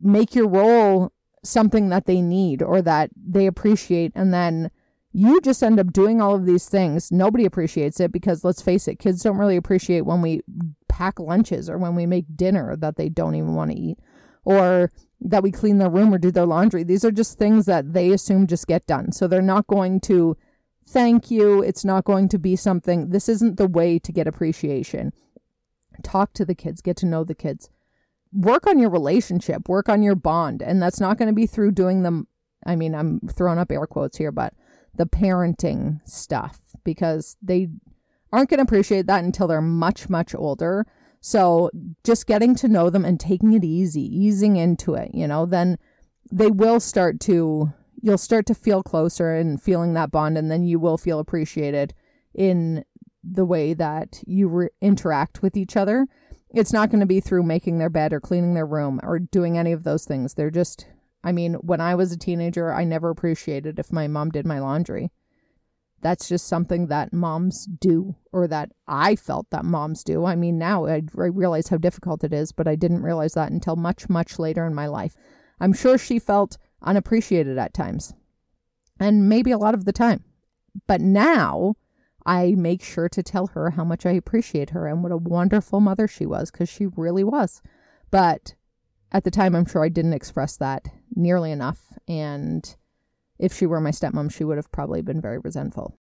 make 0.00 0.34
your 0.34 0.48
role 0.48 1.12
something 1.44 1.88
that 1.88 2.06
they 2.06 2.20
need 2.20 2.62
or 2.62 2.82
that 2.82 3.10
they 3.16 3.46
appreciate. 3.46 4.12
And 4.14 4.34
then 4.34 4.70
you 5.12 5.40
just 5.40 5.62
end 5.62 5.80
up 5.80 5.92
doing 5.92 6.20
all 6.20 6.34
of 6.34 6.46
these 6.46 6.68
things. 6.68 7.10
Nobody 7.10 7.44
appreciates 7.44 8.00
it 8.00 8.12
because 8.12 8.44
let's 8.44 8.62
face 8.62 8.88
it, 8.88 8.98
kids 8.98 9.22
don't 9.22 9.38
really 9.38 9.56
appreciate 9.56 10.02
when 10.02 10.20
we 10.20 10.42
pack 10.88 11.18
lunches 11.20 11.70
or 11.70 11.78
when 11.78 11.94
we 11.94 12.06
make 12.06 12.36
dinner 12.36 12.76
that 12.76 12.96
they 12.96 13.08
don't 13.08 13.34
even 13.34 13.54
want 13.54 13.70
to 13.70 13.78
eat 13.78 13.98
or 14.44 14.90
that 15.20 15.42
we 15.42 15.50
clean 15.50 15.78
their 15.78 15.90
room 15.90 16.12
or 16.12 16.18
do 16.18 16.30
their 16.30 16.46
laundry. 16.46 16.84
These 16.84 17.04
are 17.04 17.10
just 17.10 17.38
things 17.38 17.66
that 17.66 17.92
they 17.92 18.10
assume 18.12 18.46
just 18.46 18.66
get 18.66 18.86
done. 18.86 19.12
So 19.12 19.26
they're 19.26 19.42
not 19.42 19.66
going 19.66 20.00
to 20.02 20.36
thank 20.88 21.30
you. 21.30 21.62
It's 21.62 21.84
not 21.84 22.04
going 22.04 22.28
to 22.30 22.38
be 22.38 22.56
something, 22.56 23.10
this 23.10 23.28
isn't 23.28 23.56
the 23.56 23.68
way 23.68 23.98
to 23.98 24.12
get 24.12 24.26
appreciation. 24.26 25.12
Talk 26.02 26.32
to 26.34 26.44
the 26.44 26.54
kids, 26.54 26.80
get 26.80 26.96
to 26.98 27.06
know 27.06 27.24
the 27.24 27.34
kids. 27.34 27.70
Work 28.32 28.66
on 28.66 28.78
your 28.78 28.90
relationship, 28.90 29.68
work 29.68 29.88
on 29.88 30.02
your 30.02 30.14
bond. 30.14 30.62
And 30.62 30.82
that's 30.82 31.00
not 31.00 31.18
going 31.18 31.28
to 31.28 31.34
be 31.34 31.46
through 31.46 31.72
doing 31.72 32.02
them. 32.02 32.26
I 32.66 32.76
mean, 32.76 32.94
I'm 32.94 33.20
throwing 33.32 33.58
up 33.58 33.72
air 33.72 33.86
quotes 33.86 34.18
here, 34.18 34.32
but 34.32 34.54
the 34.94 35.06
parenting 35.06 36.00
stuff 36.08 36.60
because 36.84 37.36
they 37.42 37.68
aren't 38.32 38.50
going 38.50 38.58
to 38.58 38.64
appreciate 38.64 39.06
that 39.06 39.24
until 39.24 39.46
they're 39.46 39.60
much, 39.60 40.08
much 40.08 40.34
older. 40.34 40.86
So 41.20 41.70
just 42.04 42.26
getting 42.26 42.54
to 42.56 42.68
know 42.68 42.90
them 42.90 43.04
and 43.04 43.18
taking 43.18 43.52
it 43.52 43.64
easy, 43.64 44.02
easing 44.02 44.56
into 44.56 44.94
it, 44.94 45.10
you 45.14 45.26
know, 45.26 45.46
then 45.46 45.78
they 46.30 46.48
will 46.48 46.80
start 46.80 47.20
to, 47.20 47.72
you'll 48.02 48.18
start 48.18 48.46
to 48.46 48.54
feel 48.54 48.82
closer 48.82 49.34
and 49.34 49.60
feeling 49.62 49.94
that 49.94 50.10
bond. 50.10 50.38
And 50.38 50.50
then 50.50 50.64
you 50.64 50.78
will 50.78 50.98
feel 50.98 51.18
appreciated 51.18 51.94
in 52.34 52.84
the 53.22 53.44
way 53.44 53.74
that 53.74 54.22
you 54.26 54.48
re- 54.48 54.68
interact 54.80 55.42
with 55.42 55.56
each 55.56 55.76
other. 55.76 56.06
It's 56.54 56.72
not 56.72 56.90
going 56.90 57.00
to 57.00 57.06
be 57.06 57.20
through 57.20 57.42
making 57.42 57.78
their 57.78 57.90
bed 57.90 58.12
or 58.12 58.20
cleaning 58.20 58.54
their 58.54 58.66
room 58.66 59.00
or 59.02 59.18
doing 59.18 59.58
any 59.58 59.72
of 59.72 59.84
those 59.84 60.04
things. 60.04 60.34
They're 60.34 60.50
just, 60.50 60.86
I 61.22 61.32
mean, 61.32 61.54
when 61.54 61.80
I 61.80 61.94
was 61.94 62.12
a 62.12 62.18
teenager, 62.18 62.72
I 62.72 62.84
never 62.84 63.10
appreciated 63.10 63.78
if 63.78 63.92
my 63.92 64.08
mom 64.08 64.30
did 64.30 64.46
my 64.46 64.58
laundry 64.58 65.10
that's 66.00 66.28
just 66.28 66.46
something 66.46 66.86
that 66.86 67.12
moms 67.12 67.66
do 67.66 68.14
or 68.32 68.46
that 68.48 68.70
I 68.86 69.16
felt 69.16 69.50
that 69.50 69.64
moms 69.64 70.04
do. 70.04 70.24
I 70.24 70.36
mean, 70.36 70.58
now 70.58 70.86
I, 70.86 71.02
I, 71.18 71.26
realize 71.26 71.68
how 71.68 71.76
difficult 71.76 72.24
it 72.24 72.32
is, 72.32 72.52
but 72.52 72.68
I 72.68 72.76
didn't 72.76 73.02
realize 73.02 73.34
that 73.34 73.50
until 73.50 73.76
much, 73.76 74.08
much 74.08 74.38
later 74.38 74.64
in 74.66 74.74
my 74.74 74.86
life. 74.86 75.16
I'm 75.60 75.72
sure 75.72 75.98
she 75.98 76.18
felt 76.18 76.56
unappreciated 76.82 77.58
at 77.58 77.74
times 77.74 78.14
and 79.00 79.28
maybe 79.28 79.50
a 79.50 79.58
lot 79.58 79.74
of 79.74 79.84
the 79.84 79.92
time. 79.92 80.24
But 80.86 81.00
now 81.00 81.76
I 82.26 82.54
make 82.56 82.82
sure 82.82 83.08
to 83.08 83.22
tell 83.22 83.48
her 83.48 83.70
how 83.70 83.84
much 83.84 84.04
I 84.04 84.12
appreciate 84.12 84.70
her 84.70 84.86
and 84.86 85.02
what 85.02 85.12
a 85.12 85.16
wonderful 85.16 85.80
mother 85.80 86.06
she 86.06 86.26
was 86.26 86.50
because 86.50 86.68
she 86.68 86.86
really 86.86 87.24
was. 87.24 87.62
But 88.10 88.54
at 89.12 89.24
the 89.24 89.30
time, 89.30 89.54
I'm 89.54 89.66
sure 89.66 89.84
I 89.84 89.88
didn't 89.88 90.12
express 90.12 90.56
that 90.58 90.86
nearly 91.14 91.50
enough. 91.50 91.80
And 92.06 92.76
if 93.38 93.54
she 93.54 93.66
were 93.66 93.80
my 93.80 93.90
stepmom, 93.90 94.32
she 94.32 94.44
would 94.44 94.58
have 94.58 94.70
probably 94.72 95.02
been 95.02 95.20
very 95.20 95.38
resentful. 95.38 95.98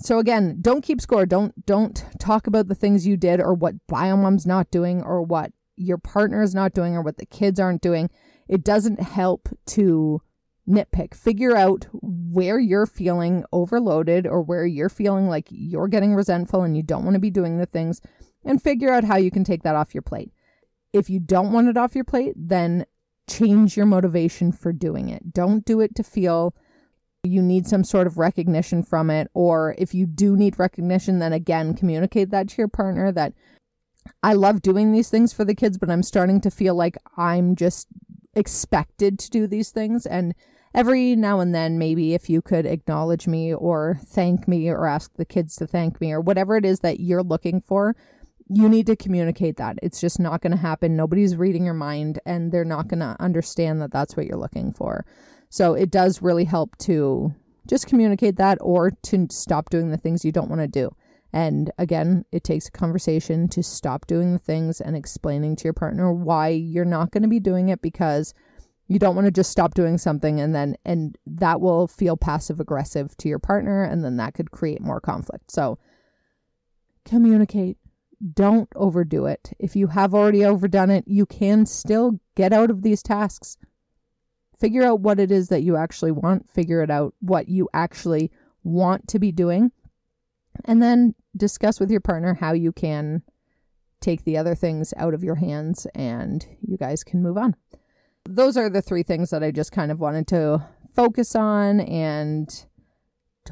So 0.00 0.18
again, 0.18 0.58
don't 0.60 0.82
keep 0.82 1.00
score. 1.00 1.26
Don't 1.26 1.66
don't 1.66 2.04
talk 2.20 2.46
about 2.46 2.68
the 2.68 2.74
things 2.74 3.06
you 3.06 3.16
did 3.16 3.40
or 3.40 3.52
what 3.52 3.74
biomom's 3.90 4.46
not 4.46 4.70
doing 4.70 5.02
or 5.02 5.22
what 5.22 5.52
your 5.76 5.98
partner 5.98 6.42
is 6.42 6.54
not 6.54 6.72
doing 6.72 6.94
or 6.94 7.02
what 7.02 7.18
the 7.18 7.26
kids 7.26 7.58
aren't 7.58 7.82
doing. 7.82 8.10
It 8.48 8.64
doesn't 8.64 9.00
help 9.00 9.48
to 9.66 10.22
nitpick. 10.68 11.14
Figure 11.14 11.56
out 11.56 11.86
where 11.92 12.58
you're 12.58 12.86
feeling 12.86 13.44
overloaded 13.52 14.26
or 14.26 14.42
where 14.42 14.66
you're 14.66 14.88
feeling 14.88 15.28
like 15.28 15.46
you're 15.50 15.88
getting 15.88 16.14
resentful 16.14 16.62
and 16.62 16.76
you 16.76 16.82
don't 16.82 17.04
want 17.04 17.14
to 17.14 17.20
be 17.20 17.30
doing 17.30 17.58
the 17.58 17.66
things 17.66 18.00
and 18.44 18.62
figure 18.62 18.92
out 18.92 19.04
how 19.04 19.16
you 19.16 19.30
can 19.30 19.44
take 19.44 19.62
that 19.62 19.76
off 19.76 19.94
your 19.94 20.02
plate. 20.02 20.32
If 20.92 21.10
you 21.10 21.20
don't 21.20 21.52
want 21.52 21.68
it 21.68 21.76
off 21.76 21.94
your 21.94 22.04
plate, 22.04 22.34
then 22.36 22.86
change 23.28 23.76
your 23.76 23.86
motivation 23.86 24.52
for 24.52 24.72
doing 24.72 25.08
it. 25.08 25.32
Don't 25.32 25.64
do 25.64 25.80
it 25.80 25.94
to 25.96 26.02
feel 26.02 26.54
you 27.22 27.42
need 27.42 27.66
some 27.66 27.84
sort 27.84 28.06
of 28.06 28.16
recognition 28.16 28.82
from 28.82 29.10
it, 29.10 29.28
or 29.34 29.74
if 29.76 29.92
you 29.92 30.06
do 30.06 30.36
need 30.36 30.58
recognition, 30.58 31.18
then 31.18 31.32
again, 31.32 31.74
communicate 31.74 32.30
that 32.30 32.48
to 32.48 32.56
your 32.56 32.68
partner 32.68 33.12
that 33.12 33.34
I 34.22 34.32
love 34.32 34.62
doing 34.62 34.92
these 34.92 35.10
things 35.10 35.32
for 35.32 35.44
the 35.44 35.54
kids, 35.54 35.76
but 35.76 35.90
I'm 35.90 36.02
starting 36.02 36.40
to 36.42 36.50
feel 36.50 36.74
like 36.74 36.96
I'm 37.16 37.54
just 37.56 37.88
expected 38.38 39.18
to 39.18 39.30
do 39.30 39.46
these 39.46 39.70
things. 39.70 40.06
And 40.06 40.34
every 40.74 41.16
now 41.16 41.40
and 41.40 41.54
then, 41.54 41.78
maybe 41.78 42.14
if 42.14 42.30
you 42.30 42.40
could 42.40 42.64
acknowledge 42.64 43.26
me 43.26 43.52
or 43.52 44.00
thank 44.06 44.48
me 44.48 44.68
or 44.68 44.86
ask 44.86 45.12
the 45.14 45.24
kids 45.24 45.56
to 45.56 45.66
thank 45.66 46.00
me 46.00 46.12
or 46.12 46.20
whatever 46.20 46.56
it 46.56 46.64
is 46.64 46.80
that 46.80 47.00
you're 47.00 47.22
looking 47.22 47.60
for, 47.60 47.96
you 48.48 48.68
need 48.68 48.86
to 48.86 48.96
communicate 48.96 49.58
that. 49.58 49.78
It's 49.82 50.00
just 50.00 50.18
not 50.18 50.40
going 50.40 50.52
to 50.52 50.56
happen. 50.56 50.96
Nobody's 50.96 51.36
reading 51.36 51.64
your 51.64 51.74
mind 51.74 52.18
and 52.24 52.50
they're 52.50 52.64
not 52.64 52.88
going 52.88 53.00
to 53.00 53.16
understand 53.20 53.82
that 53.82 53.92
that's 53.92 54.16
what 54.16 54.26
you're 54.26 54.38
looking 54.38 54.72
for. 54.72 55.04
So 55.50 55.74
it 55.74 55.90
does 55.90 56.22
really 56.22 56.44
help 56.44 56.76
to 56.78 57.34
just 57.66 57.86
communicate 57.86 58.36
that 58.36 58.58
or 58.60 58.90
to 58.90 59.26
stop 59.30 59.68
doing 59.70 59.90
the 59.90 59.98
things 59.98 60.24
you 60.24 60.32
don't 60.32 60.48
want 60.48 60.62
to 60.62 60.68
do. 60.68 60.90
And 61.32 61.70
again, 61.78 62.24
it 62.32 62.44
takes 62.44 62.68
a 62.68 62.72
conversation 62.72 63.48
to 63.48 63.62
stop 63.62 64.06
doing 64.06 64.32
the 64.32 64.38
things 64.38 64.80
and 64.80 64.96
explaining 64.96 65.56
to 65.56 65.64
your 65.64 65.74
partner 65.74 66.12
why 66.12 66.48
you're 66.48 66.84
not 66.84 67.10
going 67.10 67.22
to 67.22 67.28
be 67.28 67.40
doing 67.40 67.68
it 67.68 67.82
because 67.82 68.32
you 68.86 68.98
don't 68.98 69.14
want 69.14 69.26
to 69.26 69.30
just 69.30 69.50
stop 69.50 69.74
doing 69.74 69.98
something 69.98 70.40
and 70.40 70.54
then 70.54 70.74
and 70.86 71.18
that 71.26 71.60
will 71.60 71.86
feel 71.86 72.16
passive 72.16 72.58
aggressive 72.58 73.14
to 73.18 73.28
your 73.28 73.38
partner 73.38 73.82
and 73.82 74.02
then 74.02 74.16
that 74.16 74.32
could 74.32 74.50
create 74.50 74.80
more 74.80 75.00
conflict. 75.00 75.50
So 75.50 75.78
communicate. 77.04 77.76
Don't 78.34 78.68
overdo 78.74 79.26
it. 79.26 79.52
If 79.58 79.76
you 79.76 79.88
have 79.88 80.14
already 80.14 80.44
overdone 80.44 80.90
it, 80.90 81.04
you 81.06 81.26
can 81.26 81.66
still 81.66 82.18
get 82.34 82.52
out 82.52 82.70
of 82.70 82.82
these 82.82 83.02
tasks 83.02 83.58
figure 84.58 84.82
out 84.82 85.00
what 85.00 85.20
it 85.20 85.30
is 85.30 85.48
that 85.48 85.62
you 85.62 85.76
actually 85.76 86.10
want, 86.10 86.50
figure 86.50 86.82
it 86.82 86.90
out 86.90 87.14
what 87.20 87.48
you 87.48 87.68
actually 87.72 88.30
want 88.64 89.06
to 89.08 89.18
be 89.18 89.32
doing, 89.32 89.70
and 90.64 90.82
then 90.82 91.14
discuss 91.36 91.80
with 91.80 91.90
your 91.90 92.00
partner 92.00 92.34
how 92.34 92.52
you 92.52 92.72
can 92.72 93.22
take 94.00 94.24
the 94.24 94.36
other 94.36 94.54
things 94.54 94.94
out 94.96 95.14
of 95.14 95.24
your 95.24 95.36
hands 95.36 95.86
and 95.94 96.46
you 96.60 96.76
guys 96.76 97.02
can 97.02 97.22
move 97.22 97.36
on. 97.36 97.54
Those 98.24 98.56
are 98.56 98.70
the 98.70 98.82
three 98.82 99.02
things 99.02 99.30
that 99.30 99.42
I 99.42 99.50
just 99.50 99.72
kind 99.72 99.90
of 99.90 100.00
wanted 100.00 100.26
to 100.28 100.64
focus 100.94 101.34
on 101.34 101.80
and 101.80 102.66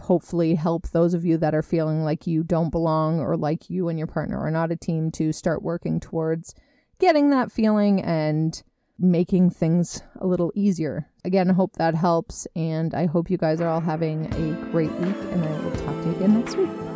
hopefully 0.03 0.55
help 0.55 0.89
those 0.89 1.15
of 1.15 1.25
you 1.25 1.39
that 1.39 1.55
are 1.55 1.63
feeling 1.63 2.05
like 2.05 2.27
you 2.27 2.43
don't 2.43 2.71
belong 2.71 3.19
or 3.21 3.37
like 3.37 3.71
you 3.71 3.89
and 3.89 3.99
your 3.99 4.07
partner 4.07 4.39
are 4.39 4.51
not 4.51 4.71
a 4.71 4.77
team 4.77 5.11
to 5.13 5.33
start 5.33 5.63
working 5.63 5.99
towards 5.99 6.55
getting 6.99 7.31
that 7.31 7.51
feeling 7.51 8.03
and 8.03 8.63
making 8.99 9.51
things 9.51 10.03
a 10.21 10.27
little 10.27 10.53
easier. 10.55 11.11
Again, 11.25 11.51
I 11.51 11.55
hope 11.55 11.75
that 11.77 11.95
helps, 11.95 12.47
and 12.57 12.95
I 12.95 13.07
hope 13.07 13.31
you 13.31 13.37
guys 13.37 13.61
are 13.61 13.69
all 13.69 13.81
having 13.81 14.27
a 14.33 14.71
great 14.71 14.93
week, 14.93 15.17
and 15.33 15.45
I 15.45 15.61
will 15.61 15.71
talk 15.73 16.03
to 16.03 16.09
you 16.09 16.17
again 16.17 16.41
next 16.41 16.57
week. 16.57 16.96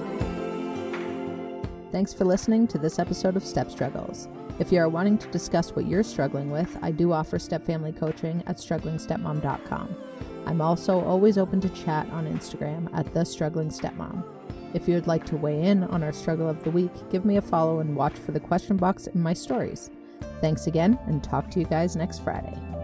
Thanks 1.92 2.14
for 2.14 2.24
listening 2.24 2.68
to 2.68 2.78
this 2.78 3.00
episode 3.00 3.36
of 3.36 3.44
Step 3.44 3.68
Struggles. 3.68 4.28
If 4.60 4.70
you 4.70 4.78
are 4.78 4.88
wanting 4.88 5.18
to 5.18 5.28
discuss 5.28 5.70
what 5.70 5.86
you're 5.86 6.04
struggling 6.04 6.52
with, 6.52 6.78
I 6.82 6.92
do 6.92 7.12
offer 7.12 7.38
step 7.38 7.66
family 7.66 7.90
coaching 7.90 8.44
at 8.46 8.58
strugglingstepmom.com. 8.58 9.96
I'm 10.46 10.60
also 10.60 11.00
always 11.00 11.36
open 11.36 11.60
to 11.62 11.68
chat 11.70 12.08
on 12.10 12.32
Instagram 12.32 12.88
at 12.96 13.12
the 13.12 13.24
struggling 13.24 13.70
stepmom. 13.70 14.22
If 14.72 14.86
you 14.86 14.94
would 14.94 15.08
like 15.08 15.24
to 15.26 15.36
weigh 15.36 15.62
in 15.62 15.82
on 15.84 16.04
our 16.04 16.12
struggle 16.12 16.48
of 16.48 16.62
the 16.62 16.70
week, 16.70 16.92
give 17.10 17.24
me 17.24 17.38
a 17.38 17.42
follow 17.42 17.80
and 17.80 17.96
watch 17.96 18.14
for 18.14 18.30
the 18.30 18.38
question 18.38 18.76
box 18.76 19.08
in 19.08 19.20
my 19.20 19.32
stories. 19.32 19.90
Thanks 20.40 20.68
again, 20.68 20.96
and 21.06 21.24
talk 21.24 21.50
to 21.50 21.58
you 21.58 21.66
guys 21.66 21.96
next 21.96 22.20
Friday. 22.20 22.79